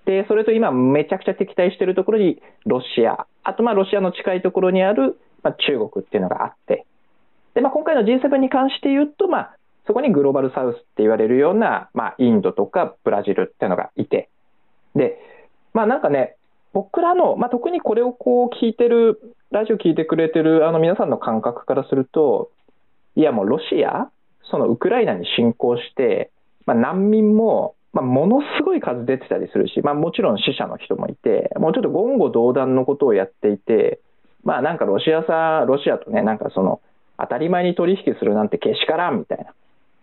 [0.04, 6.86] で、それと今めちゃくちゃ敵対しているところにロシア、あとまあロシアの近いところにある、まあ、中国っていうのがあって、
[7.54, 14.28] で、まあ、今回の G7 に関して言うと、まあ、そこにグローバルサウスって言われるような、まあ、インドとかブラジルっていうのがいて、
[14.94, 15.18] で、
[15.72, 16.36] まあなんかね、
[16.72, 22.50] 僕らの、まあ、特にこれをこう聞いてる、ラジオ聞いてくれてるあの皆さんの感覚からすると、
[23.14, 24.10] いやもうロシア、
[24.50, 26.30] そのウクライナに侵攻して、
[26.66, 34.00] まあ、難民も、まあ、ものすごい数出てたりするし、まあ、もちろん死者の人もいて、もうちょっと言語道断のことをやっていて、
[34.44, 36.80] まあなんかロシアさ、ロシアとね、なんかその、
[37.18, 39.52] 当たり前に取引するなんてけしからんみたいな。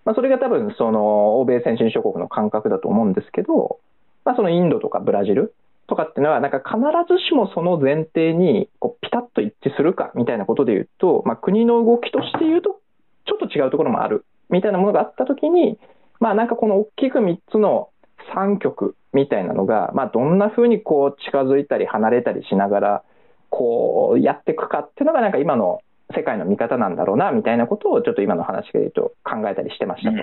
[0.06, 3.80] まあ、それが多分その欧米先進諸国の感覚だと思うんですけど、
[4.24, 5.54] まあ、そのインドとかブラジル
[5.88, 6.80] とかっていうのは、なんか必
[7.12, 12.80] ずしもその前提にこうピタッと一致するかみたいなことで言うと、まあ、国の動きとして言うと、
[13.30, 15.78] ちょっと違うところもあるみたいなものがあったときに、
[16.20, 17.90] まあなんかこの大きく3つの
[18.36, 23.04] 3極みたいなのが、まあどんな風にこう近づいたり離れたりしながら、
[23.50, 25.80] こうやっていくかっていうのがなんか今の
[26.16, 30.18] 世界の見方なんだろうなみたいなことをちょっと今の話で言うと考えたりしてましたと。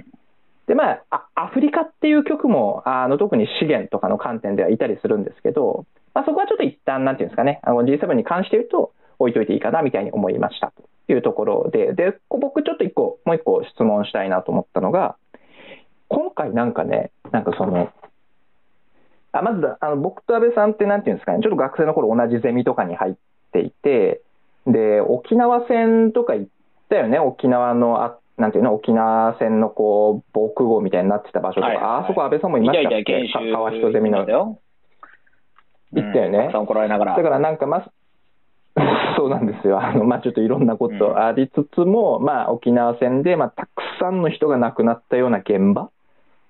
[0.66, 15.16] でまあ、あアフリカっていう局もあの特に資源とかの観点ではいたりするんですけど、まあ、そこはちょっと一旦なんていうんですかねあの G7 に関して言うと置いといていいかなみたいに思いましたというところでで僕ちょっと一個もう一個質問したいなと思ったのが
[16.09, 17.90] 今回なんかねなんかその
[19.33, 23.14] あまずあの僕と安倍さんってなんていうんですかねちょっと学生の頃同じゼミとかに入っ
[23.53, 24.23] ていて
[24.66, 26.51] で、沖縄戦とか行っ
[26.88, 32.03] たよね、沖縄の、あなんていうの、沖縄戦のこう、防空壕みたいになってた場所とか、はいはいはい。
[32.03, 32.99] あそこ安倍さんもいましたっけ？
[32.99, 34.27] いたいた研修か川人ゼミの。
[34.27, 34.59] 行
[36.01, 36.51] ったよね。
[36.53, 36.66] うん。
[36.66, 37.92] だからなんかまあ、
[39.26, 39.80] そうなんですよ。
[39.82, 45.90] あの、まあちょっといろんなことありつつも、まあ沖縄戦で、まあたくさんの人が亡くなったような現場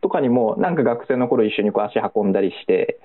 [0.02, 2.98] とかにも、なんか学生の頃一緒にこう足運んだりして、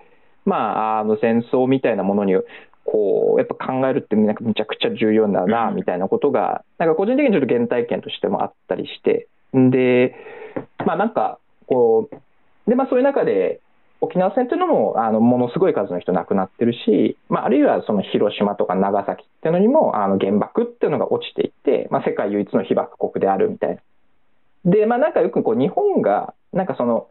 [0.43, 2.35] まあ、あの戦争みたいなものに、
[2.83, 5.75] こう、やっぱ考えるってなんかむちゃくちゃ重要だな、うん。
[5.75, 10.15] みたいなことが、なんか個人的にちょっと原体験としてもあったりして、んで、
[10.85, 13.61] まあなんか、こう、で、まあそういう中で、
[14.01, 23.75] 沖縄戦っていうのも、あの、ものすごい数の人亡くなってるし、まあ、あるいはその広島とか長崎っていうのにも、あの、原爆っていうのが落ちていて、まあ、世界唯一の被爆国であるみたい
[24.65, 24.71] な。
[24.71, 27.09] で、まあ、なんかよくこう、日本が、なんかその、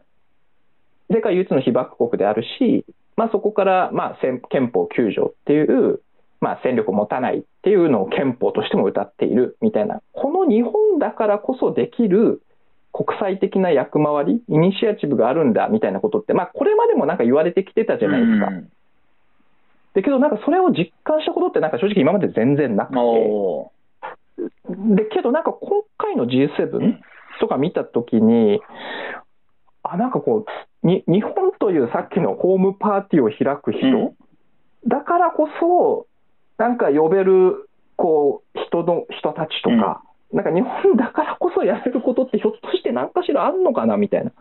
[1.09, 6.01] 世界唯一の被爆国であるし、まあ、そこから、まあ、憲憲法9条っていう、
[6.41, 12.41] まあ、戦力を持たないっていうのを憲法としても歌っているみたいな、この日本だからこそできる
[12.91, 18.47] 国際的な役回り、イニシアチブがあるんだみたいなことって、まあ、これまでもなんか言われてきてたじゃないですか。
[18.47, 18.71] うん。
[19.93, 23.71] だけど、なんかそれを実感したことって、なんか正直今まで全然なくて、お
[24.95, 26.97] でけどなんか今回の G7
[27.39, 28.61] とか見たときに、
[29.83, 30.45] あ、なんかこ
[30.83, 34.15] う、に日本というさっきのホームパーティーを開く人、うん。
[34.87, 36.07] だからこそ、
[36.57, 44.31] なんか呼べる、こう、人の、人たちとか、なんか日本だからこそやれることってひょっとして何かしらあんのかなみたいな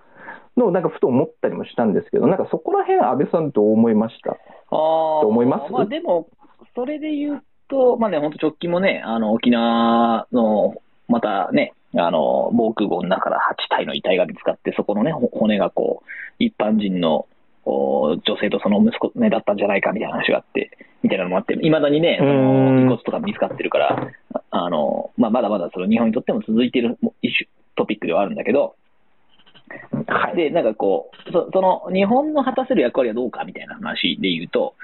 [0.56, 4.32] のをなんかふと思ったりもしたんですけど、なんかそこら辺安倍さんどう思いました？
[4.32, 4.36] あ。
[4.70, 5.72] と思います？
[5.72, 6.28] まあでも、
[6.74, 10.74] それで言うと、まあね、本当直近もね、あの、沖縄の、
[11.08, 13.38] またね、あの、防空壕の中から
[13.70, 16.06] 8体の遺体が見つかって、そこのね、骨がこう、
[16.38, 17.26] 一般人の、
[17.64, 20.70] 女性とその息子、ね、だったんじゃないかみたいな話があって、
[21.02, 28.76] みたいなのもあって、いまだにね、そのうん遺骨とか見つかってるから、ああの、まあ、まだまだその日本にとっても続いている一種トピックではあるんだけど、
[30.06, 30.36] はい。
[30.36, 34.74] で、なんかこう、そその日本の果たせる役割はどうかみたいな話で言うと、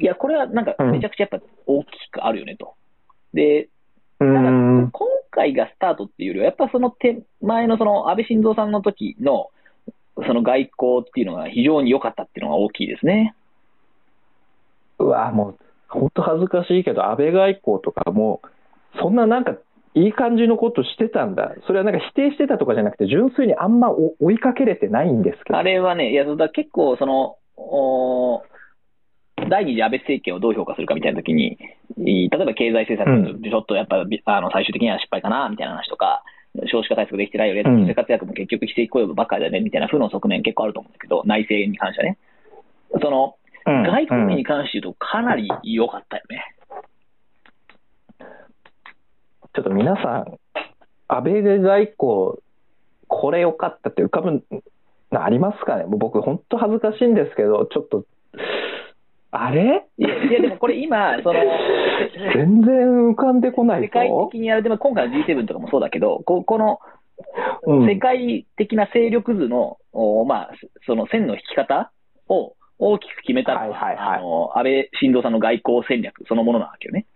[0.00, 2.74] いや、これはなんかめちゃくちゃやっぱ大きくあるよねと。
[3.34, 3.68] で、
[4.20, 4.26] うー
[4.86, 4.90] ん。
[4.90, 9.50] 今回がスタートっていうよりは、やっぱその手前のその安倍晋三さんの時の
[10.16, 13.34] その外交っていうのが非常に良かったっていうのが大きいですね。
[14.98, 18.40] うわ、もう、本当恥ずかしいけど、安倍外交とかも、
[19.00, 19.56] そんななんか、
[19.94, 21.54] いい感じのことしてたんだ。
[21.66, 25.58] それはなんか否定してたとかじゃなくて、純粋にあんまお追いかけれてないんですけど。
[25.58, 28.42] あれはね、いや、だ結構その、お
[29.50, 31.58] 第二次安倍政権をどう評価するかみたいな時に、
[31.98, 33.96] い例えば経済政策、ちょっとやっぱ、
[34.36, 36.22] あの最終的には失敗かなみたいな話とか、
[36.66, 37.86] 少子化対策できてないよね、うん。
[37.86, 42.18] 生活役も結局非正規雇用ばっかりだねみたいな負の側面結構あると思うんだけど、内政に関してはね。
[43.00, 43.82] その、うん。
[43.84, 46.44] 外交に関して言うとかなり良かったよね。
[49.54, 50.38] ちょっと皆さん、
[51.08, 52.42] 安倍外交、
[53.06, 54.42] これ良かったって浮かぶ
[55.10, 55.84] のありますかね？
[55.84, 58.04] もう僕、本当恥ずかしいんですけど、ちょっと、
[59.32, 59.86] あれ？
[59.98, 61.40] いや、いやでもこれ今、その、
[62.34, 64.28] 全然浮かんでこない世界ぞ。
[64.30, 66.78] 的にやる、でも今回の G7 とかもそうだけど、ここの
[67.66, 70.50] うん世界的な勢力図の、おまあ、
[70.86, 71.90] その線の引き方
[72.28, 77.06] を大きく決めたのは、はいはいはいあの安倍晋三さんの外交戦略そのものなわけよね。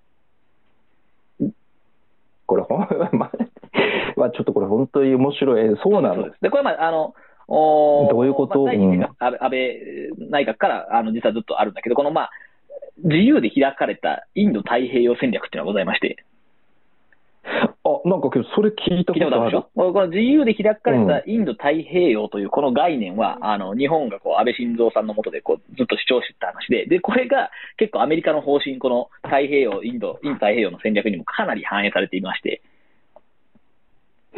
[2.46, 2.78] これ、ほん
[3.12, 3.30] ま
[4.16, 5.76] まあ、ちょっとこれ本当に面白い。
[5.82, 6.40] そうなのそうです。
[6.40, 7.14] で、これはまあ、あの、
[7.48, 8.64] おどういうこと？
[8.64, 12.30] まあ第安倍安倍内閣からあの実はずっとあるんだけど、このまあ、
[13.04, 16.24] 自由で開かれたインド太平洋戦略っていうのがございまして、
[17.44, 19.50] あ、なんかけど、それ聞いたことある。
[19.52, 32.60] でしこの自由で開かれたインド太平洋というこの概念は、あの日本がこう安倍晋三さんの下でこうずっと主張してた話で、で、これが結構アメリカの方針、この太平洋、インド、インド太平洋の戦略にもかなり反映されていまして。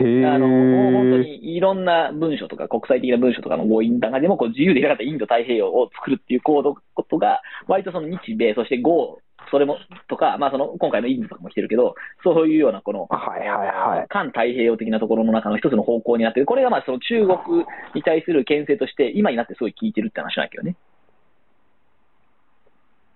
[0.01, 9.19] あの、もう本当にいろんな文書とか国際的な文書とかの合意の中でもこう自由で開かれたインド太平洋を作るっていう行動ことが、割とその日米、そして豪、
[9.51, 14.09] それも、とか、まあその、今回のインドとかも来てるけど、そういうようなこの、はいはいはい。
[14.09, 16.47] 環太平洋的なところの中の一つの方向になってる。
[16.47, 20.77] これがまあその中国に対する牽制として、今になってすごい効いてるって話なんだけどね。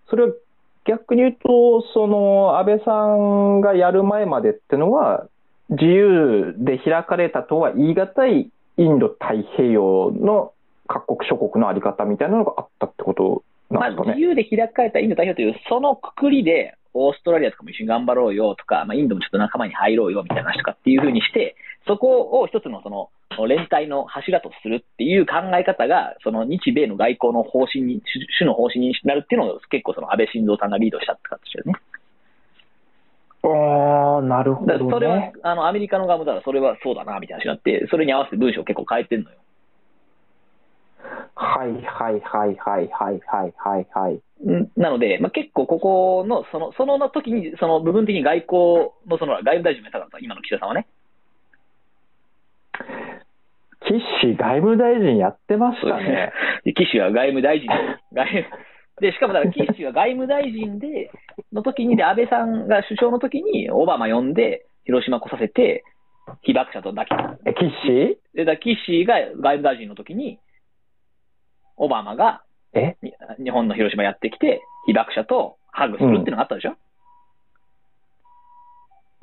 [0.08, 0.32] それは
[0.84, 5.26] 逆に言うと、その安倍さんがやる前までってのは、
[5.72, 10.52] 自由で開かれたとは言い難いインド太平洋の
[10.86, 14.16] 各国諸国のあり方みたいなのがあったってことなんですかね。
[14.16, 21.56] 自由で開かれたインド代表という、そのくくりで、オーストラリアとかも一緒に頑張ろうよとか、まあ、インドもちょっと仲間に入ろうよみたいな話とかっていうふうにして、
[21.86, 23.08] そこを一つのその
[23.48, 28.02] 連帯の柱とするっていう考え方が、その日米の外交の方針に、
[28.38, 31.80] 主の方針になるっていうのを結構その安倍晋三さんがリードしたって形だよね。
[33.44, 34.90] ああ、なるほど、ね。
[34.90, 39.36] それは、あの、アメリカの側もだからそれはそうだな、みたいな話になって、それに合わせて文章を結構変えてんのよ。
[41.34, 44.22] はいはいはいはいはいはいはいはい。
[44.48, 50.86] んなので、まあ、結構ここの、その、その時に、その部分的に外交の、その、外務大臣もやったかった、今の岸田さんはね。
[53.82, 56.32] 岸外務大臣やってましたね。
[56.64, 57.74] で岸は外務大臣で、
[58.14, 61.10] 外務で、しかもだから岸は外務大臣で、
[61.52, 65.84] の時に、で、安倍さんが首相の時に、オバマ呼んで、広島来させて、
[66.42, 67.08] 被爆者と抱き、
[67.46, 70.38] え、岸で、だから岸が外務大臣の時に、
[71.76, 72.42] オバマが
[72.74, 72.96] え？
[73.02, 76.76] に日本の広島やってきて、被爆者とハグするっていうのがあったでしょ、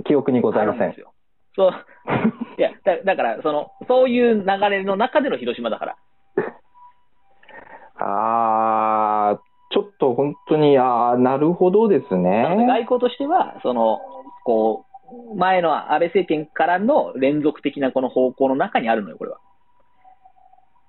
[0.05, 0.95] 記憶にございません。
[1.55, 1.71] そう。
[2.57, 5.97] いや、だだから、その、そういう流れの中での広島だから。
[8.05, 12.67] ああ、ちょっと本当に、ああ、なるほどですなのでね。
[12.67, 13.99] 外交としては、その、
[14.43, 14.85] こ
[15.33, 19.37] う、前の安倍政権からの連続的なこの方向の中にあるのよ、これは。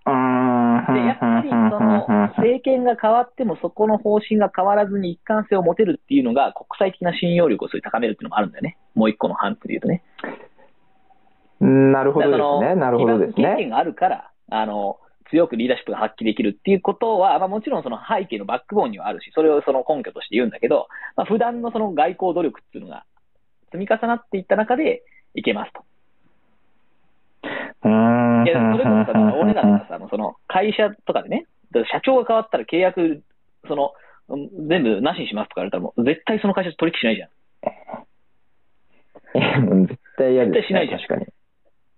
[0.06, 0.94] うーん。
[0.94, 8.78] で、やっぱり、その、政権が変わっても、そこの方針が変わらずに一貫性を持てるっていうのが、国際的な信用力をそういう高めるっていうのもあるんだよね。
[8.94, 10.02] もう一個の反復で言うとね。
[11.60, 12.74] なるほどですね。
[12.80, 13.56] なるほどですね。
[13.56, 14.98] 経験があるから、あの、
[15.30, 23.04] 強くリーダーシップが発揮できるっていうことは、まあ、もちろんその背景のバックボーンにはあるし、それをその根拠として言うんだけど、まあ、普段のその外交努力っていうのが
[23.72, 25.02] 積み重なっていった中で
[25.34, 25.84] いけますと。
[27.82, 27.88] い
[28.48, 31.46] や、それこそさ、俺らがさ、その会社とかでね、
[31.92, 33.22] 社長が変わったら契約、
[33.66, 33.92] その、
[34.28, 37.30] うん全部なしにしますとか言われたら、もう絶対その会社と取引しないじゃん。
[39.74, 40.60] うん絶対嫌です、ね。
[40.60, 41.26] 絶対しないじゃん確かに。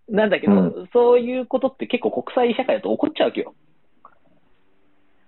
[0.09, 3.55] なんだけど、うそういうことって結構国際社会だと起こっちゃうわけよ。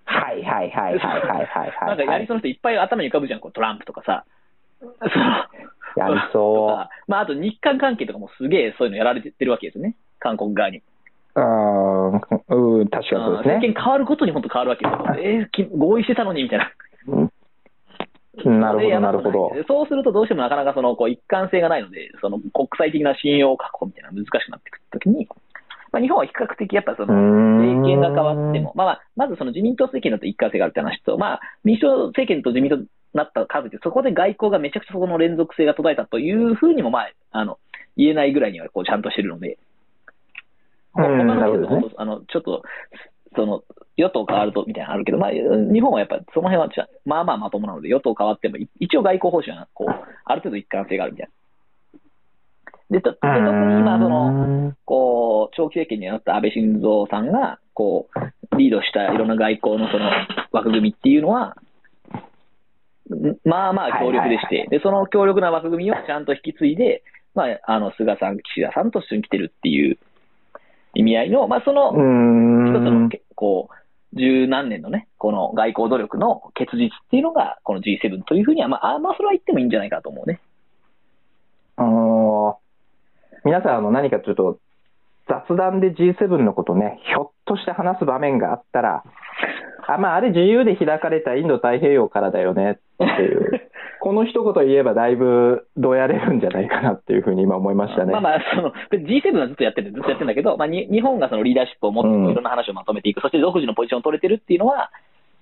[0.05, 1.87] はいはいはいはいはいはいはい。
[1.87, 4.25] なんかやりそうな人いっぱい頭に浮かぶじゃん、こうトランプとかさ。
[4.79, 4.93] その
[5.95, 9.95] やりとそか まあ、あと日韓関係とかもすげえそういうのやられてるわけですよね。
[10.19, 10.79] 韓国側に。
[10.79, 10.83] う。
[11.35, 12.13] うーん、
[12.79, 13.75] うん、確かにそうです政権ね。
[13.77, 15.15] 変わることに本当変わるわけですよ。
[15.17, 16.71] えーき合意してたのにみたいな。
[18.43, 18.59] うん。
[18.59, 19.51] なるほど、なるほど。
[19.55, 25.27] でそうするとどうしてもなかなかそのこう一貫性がないので、その国際的な信用確保みたいなのが難しくなってくるときに、
[25.91, 37.57] まあ、日本は比較的やっぱその政権が変わっても、まあまずその自民党政権だと一貫性があるって話と、まあ、民主党政権と自民党になった数で、そこで外交がめちゃくちゃそこの連続性が途絶えたというふうにも、まあ、あの、
[37.95, 39.57] 言えないぐらいにはこうちゃんとしてるので、
[41.23, 41.93] のなるほどね。
[41.97, 42.63] あの、ちょっと、
[43.35, 43.63] その、
[43.97, 46.69] 与党変わるとみたいなのあるけど、まあ、日本はやっぱその辺は
[47.05, 49.89] まあまあまともなので、与党変わっても、い一応外交方針は、こう、
[50.25, 51.33] ある程度一貫性があるみたいな。
[52.91, 58.09] で、特に今、その、こう、長期政権になった安倍晋三さんが、こ
[58.53, 60.09] う、リードしたいろんな外交のその
[60.51, 61.55] 枠組みっていうのは、
[63.09, 69.97] んまあまあ強力でして、で、その強力な枠組みをちゃんと引き継いで、まあ、あの、菅さん、岸田さんと一緒に来てるっていう
[70.95, 71.91] 意味合いの、まあ、その。
[71.91, 80.39] 一つのけ、こう、十何年のね、この外交努力の結実っていうのが、この G7 というふうには、まあ、あまあ、それは言ってもいいんじゃないかと思うね。
[81.77, 82.57] あの
[83.43, 84.59] 皆さん、あの、何かちょっと、
[85.27, 89.03] 雑談で G7 のことね、ひょっとして話す場面があったら、
[89.87, 93.69] あ、まあ、あれ自由で開かれたインド太平洋からだよねっていう、
[94.05, 98.11] この一言言えばだいぶどうやれるんじゃないかなっていうふうに今思いましたね。
[98.11, 104.91] まあまあ、その、G7 はずっとやってる、ずっとやってるんだけど、まあ、に日本がそのリーダーシップを持って、うんいろんな話をまとめていく、そして独自のポジションを取れてるっていうのは、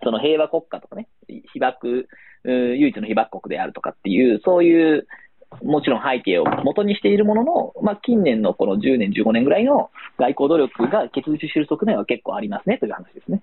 [0.02, 1.10] その平和国家とかね、
[1.52, 2.08] 被爆、
[2.46, 5.08] 唯一の被爆国であるとかっていう、そういう、
[5.62, 13.42] もちろん背景を元にしているものの、まあ、近年のこの10年、15年ぐらいの外交努力が結実している側面は結構ありますねという話ですね。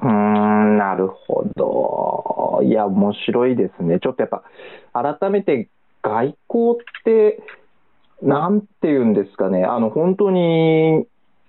[0.00, 2.62] うーん、なるほど。
[2.62, 3.98] いや、面白いですね。
[4.00, 5.68] ちょっとやっぱ、改めて
[6.02, 7.42] 外交って、
[8.22, 9.64] なんて言うんですかね。
[9.64, 11.06] あの、本当に、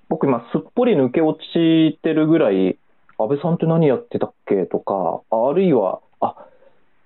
[0.10, 2.78] 僕今すっぽり抜け落ちてるぐらい、
[3.20, 6.36] 安倍さんって何やってたっけとか、あるいは、あ、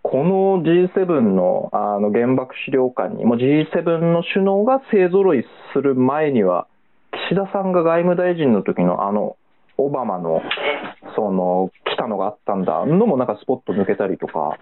[0.03, 6.68] この G7 のあの原爆資料館に、もう G7 の首脳が勢ぞろいする前には、
[7.30, 9.38] 岸田さんが外務大臣の時のあの、
[9.78, 10.41] オバマの、
[11.15, 14.57] その、来たのがあったんだ、のもなんかスポット抜けたりとか、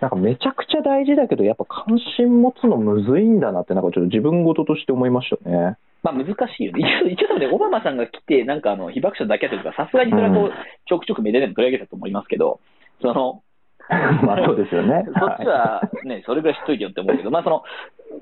[0.00, 5.76] なんかめちゃくちゃ大事だけど、やっぱ関心持つのむずいんだなって、なんかちょっと自分事として思いましたね。
[6.02, 6.80] まあ難しいよね。
[7.12, 10.52] 一応、ね、オバマさんが来て、なんかあの、被爆者だけやってるから、さすがにそれはこうんう、
[10.86, 12.60] ちょくちょくメディアでも取り上げたと思いますけど、
[13.02, 13.42] その、
[13.90, 15.04] まあそうですよね。
[15.18, 17.62] そっちはね、それぐらい知っといてよって思うけど、まあその、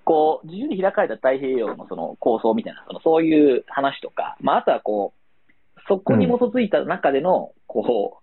[0.04, 5.17] こう、自由に開かれた太平洋のその構想みたいな、そのそういう話とか、まああとはこう、
[5.88, 8.20] そこに基づいた中での、こ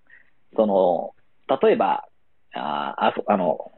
[0.53, 1.13] う、その、
[1.61, 2.05] 例えば、
[2.53, 3.71] ああそあの、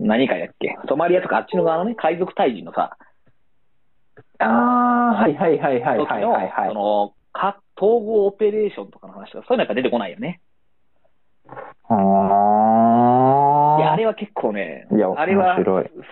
[0.00, 2.96] 何かやっけソマリアとかあっちの側のね、海賊退治のさ、
[4.38, 6.74] ああ、はいはいはいはいはいはい、はいそ。
[6.74, 10.40] の、か統合オペレーションとかの話とか、そういうのやっぱ出てこないよね。
[11.88, 15.56] あーいや、あれは結構ねいや、あれは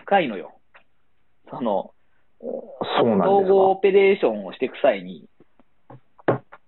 [0.05, 0.53] 深いのよ。
[1.51, 1.92] その。
[2.42, 5.28] 統合オペレーションをしていく際に、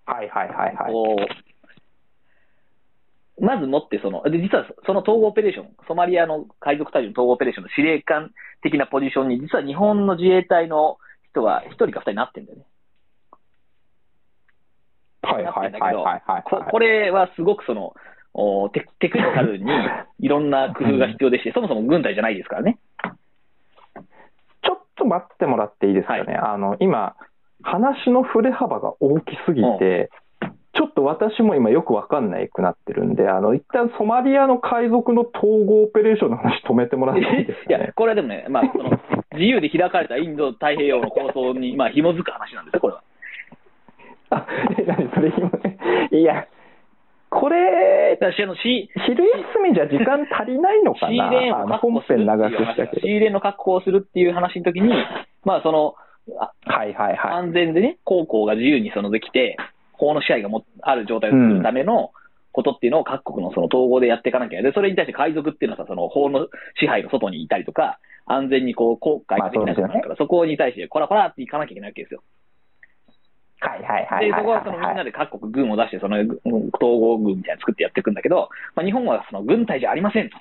[0.07, 0.92] はいはいはいはい。
[0.92, 1.16] こ
[3.40, 8.30] う、まずもってその、で、実はその統合オペレーション、ソマリアの海賊隊の統合オペレーションの司令官
[8.62, 10.98] 的なポジションに、実は日本の自衛隊の
[11.30, 12.64] 人は一人か二人なってんだよね。
[15.22, 16.42] はいはいはいはいはいはい。
[16.44, 17.94] ここれはすごくその、
[18.34, 19.64] おテテクニカルに
[20.20, 22.78] いろんな工夫が必要でして、そもそも軍隊じゃないですからね。
[24.64, 26.34] ちょっと待ってもらっていいですかね。
[26.34, 27.14] あの、今、
[27.62, 30.10] 話の振れ幅が大きすぎて、
[30.74, 37.92] ちょっと私も今よくわかんないくなってるんで、あの、一旦ソマリアの海賊の統合オペレーションの話止めてもらっていいですいやかね、。
[37.94, 38.90] これはでもね、まあ、その、
[39.36, 43.02] 自由で開かれたインド太平洋の構想に、まあ、紐づく話なんですよ、これは。
[44.30, 44.46] あ、
[44.78, 45.50] え、何それ今、
[46.18, 46.46] いや、
[47.28, 53.00] これ、私、あの、シ昼休みじゃ時間足りないのかシーなレーンをあの本確保するっていう編長く話したけど。
[53.00, 54.92] シーレーンの確保をするっていう話の時に、
[55.44, 57.32] まあ、その、あはいはいはい。
[57.32, 59.56] 安全でね、航行が自由にそのできて、
[59.92, 62.12] 法の支配がもある状態を作るための
[62.52, 64.72] ことっていうのを各国のその統合でやっていかなきゃいけない。
[64.72, 66.48] で、それに対して海賊っていうのはさ、その法の
[66.78, 72.22] 支配の外にいたりとか、安全にこう、航海ができない人なんだから、そこに対して、こらこらっていかなきゃいけないわけですよ。
[73.62, 76.26] はいはいはいで、はいそこはそのみんなで各国軍を出して、そのうん
[76.74, 80.36] 統合軍みたいなの作ってやっていくんだけど、まあ、日本はその軍隊じゃありませんと。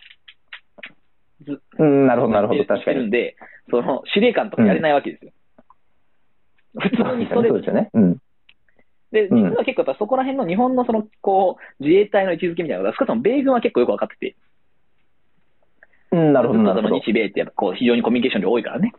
[1.79, 2.97] うん、なるほどなるほど、確かに。
[2.97, 3.35] るんで、
[3.69, 5.31] その司令官とかやれないわけですよ。
[6.79, 7.89] 普通にストレートそうですよね。
[7.93, 8.17] うん。
[9.11, 14.35] で、うん実は結構やっぱそこら辺の日本のその、こう、自衛隊の位置づけみたいなのが、少なくとも米軍は結構よく分かってて、
[16.11, 18.93] うん、なるほどその日米ってやっぱこう、非常にコミュニケーション量多いからね。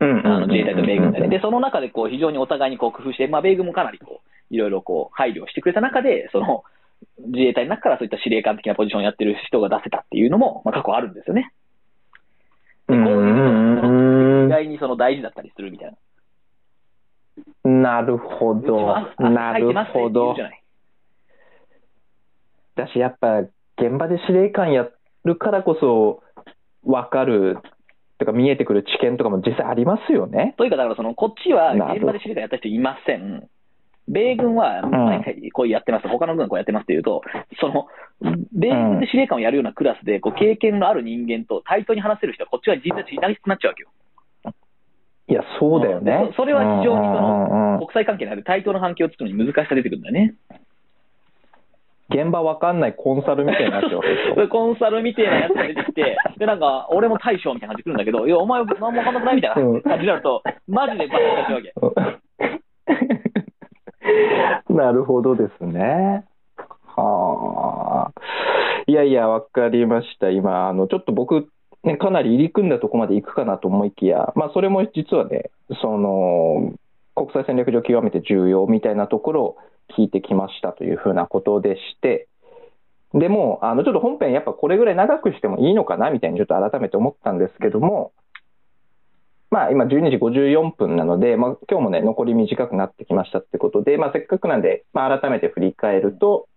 [0.00, 1.28] うんあの自衛隊と米軍でね。
[1.28, 6.62] でで、その中でこう、非常にお互いにこう工夫して、まあ、米軍もかなりこう、いろいろこう、配慮をしてくれた中で、その、
[7.26, 11.52] 自衛隊の中からそういった司令官的なポジションをやってる人が出せたっていうのも、まあ、過去あるんですよね。
[12.88, 13.34] でこういう
[13.76, 15.96] のが意外にその大事だったりするみたいな。
[17.64, 19.14] なるほどは。
[19.16, 20.36] あなるほど。
[22.74, 23.40] だし、やっぱ、
[23.76, 24.88] 現場で司令官や
[25.24, 26.22] るからこそ、
[26.84, 27.58] わかる、
[28.18, 30.54] とか見えてくる知見とかも実際ありますよね。
[30.58, 33.48] というか、だからその、こっちは現場で司令官やった人いません。
[34.08, 37.22] 米軍はん毎回こうやってます、他の軍はこうやってますっていうと、
[37.60, 37.86] その、
[38.52, 43.90] 米軍で司令官をやるようなクラスで、こう経験のある人間と対等に話せる人は、こっちは実際いなくなっちゃうわけよ。
[45.28, 46.32] いや、そうだよねうん。
[46.32, 50.34] そそれは非常にその国際関係のある対等な関係を作るのに難しさ出てくるんだよね。
[52.10, 54.48] 現場わかんないコンサルみたいになっちゃうわけですよ。
[54.48, 61.74] コンサルみたいなやつが出てきて、で、なんか、俺も大将みたいな感じで来るんだけど、いや、お前何もわかんなくないみたいなうん感じになると、マジでバカになっちゃうわけ。
[64.72, 66.24] なるほどですね。
[66.96, 68.20] はあ。
[68.86, 70.30] いやいや、わかりました。
[70.30, 71.48] 今、あの、ちょっと僕、
[71.84, 75.50] ね、かなり入り組んだとこまで行くかなと思いきや、まあ、それも実はね、
[75.80, 76.74] その、
[77.14, 79.56] 国際戦略上極めて重要みたいなところを
[79.96, 82.28] 聞いてきましたというふうなことでして、
[83.14, 88.12] でも、あの、ちょっと本編やっぱこれぐらい長くしてもいいのかなみたいにちょっと改めて思ったんですけども、
[89.50, 96.48] まあ今12時54分なので、まあ今日もね、残り短くなってきましたってことで、まあせっかくなんで、まあ改めて振り返ると、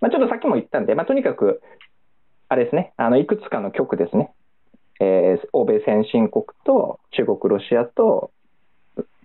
[0.00, 1.62] まあちょっとさっきも言ったんで、まあとにかく、
[2.48, 4.32] あれですね、あの、いくつかの局ですね、
[5.02, 8.30] えー欧米先進国と中国、ロシアと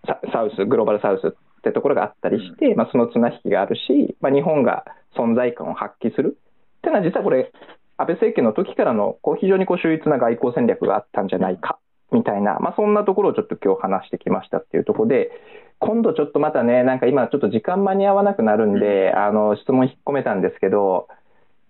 [0.05, 6.37] ササウス、グローバルサウスってところがあったりして、まあその綱引きがあるし、まあ日本が存在感を発揮する。
[6.79, 7.51] っていうのは実はこれ、
[7.97, 11.79] 安倍政権の時からのこう非常にこう秀逸な外交戦略があったんじゃないか
[12.11, 15.31] みたいな、まあ、そんなところをちょっと今日話してきましたっていうところで、
[15.79, 21.07] 今度ちょっとまたね、なんか今ちょっと時間間に合わなくなるんで、あの質問引っ込めたんですけど、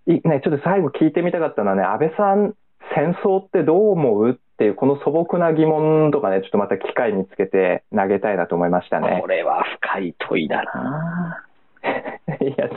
[0.06, 2.54] いね、ちょっと最後聞いてみたかったのはね、安倍さん、
[2.96, 9.28] 戦争ってどう思うっていう、この素朴な疑問とかね、ちょっとまた機会見つけて投げたいなと思いましたねこ。
[9.28, 11.44] れは深い問いだな
[12.42, 12.70] いや、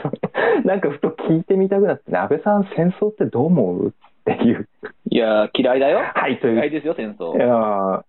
[0.63, 3.91] なんかふと聞いてみたくなってね、安倍さん、戦争ってどう思うっ
[4.25, 4.67] ていう。
[5.09, 5.99] いや、嫌いだよ。
[6.13, 7.39] はい、という嫌いですよ、戦争い。
[7.39, 8.03] やー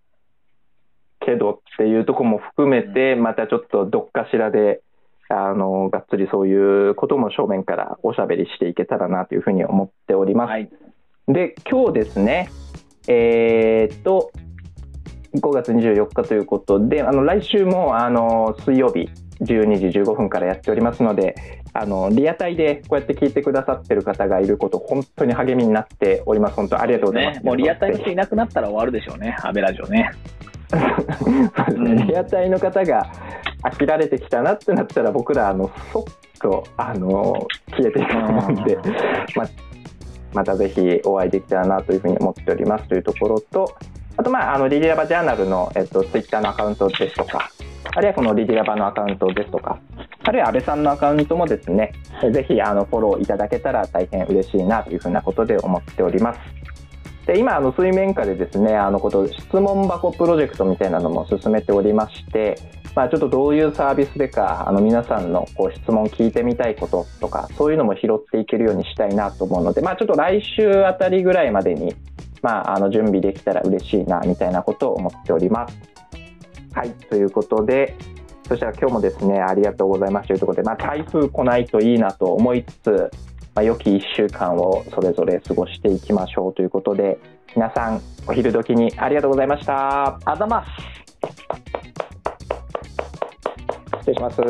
[1.25, 4.83] けどっていうところも含めて、またちょっとどっかしらで、
[5.29, 10.51] あの、がっつりそういうことも正面からおしゃべりしていけたらなというふうに思っております。
[10.51, 10.69] はい。
[11.29, 12.51] で、今日ですね、
[13.07, 14.33] えーっと、
[15.35, 19.09] 5月24日ということで、あの来週もあの水曜日
[19.41, 26.57] 12時15分からやっておりますので、あのリアタイでこうやって聞いてくださってる方がいること、本当に励みになっております。
[26.57, 27.39] 本当ありがとうございます。
[27.39, 30.11] ね、もうリアタイの人いなくなったら終わるでしょうね、安倍ラジオね、
[32.09, 33.07] リアタイの方が
[33.63, 36.05] 飽きられてきたなってなったら、僕ら、あのそっ
[36.41, 38.77] とあの消えていくと思うんで、
[39.37, 39.49] まあ、
[40.33, 43.77] またぜひお会いできたらなというふうに思っておりますというところと、
[44.17, 47.51] あと、まあ、あのリリラバジャーナルの、えっと、ツイッターのアカウントですとか、
[47.95, 49.79] あるいはこのリリラバのアカウントですとか、
[50.25, 51.93] あるいは安倍さんのアカウントもですね、
[52.33, 56.41] ぜひあのフォローいただけたら大変嬉しいなというふうなことで思っております。
[57.27, 62.57] で今あの水面下でですねあのこと質問箱プロジェクトみたいなのも進めておりまして、
[62.95, 71.95] まあ、ちょっとどういうサービスでかあの皆さんのこう質問聞いてみたいこととかそういうのも拾っていけるようにしたいなと思うので、まあ、ちょっと来週あたりぐらいまでに、
[72.43, 75.77] まあ、あの準備できたら嬉しいなみたいなことを思っております。
[76.75, 77.95] はいということで
[78.49, 83.11] そしたら今日もですねありがとうございますというところで、まあ、台風来ないといいなと思いつつ
[83.55, 87.19] まあ、良き1週間をそれぞれ過ごしていきましょうということで
[87.55, 92.12] 皆さんお昼時にありがとうございましたあざます
[94.03, 94.41] 失礼します。